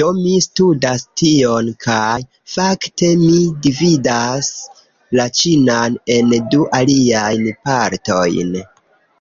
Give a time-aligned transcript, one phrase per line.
[0.00, 2.18] Do, mi studas tion kaj,
[2.56, 4.50] fakte, mi dividas
[5.20, 8.54] la ĉinan en du aliajn partojn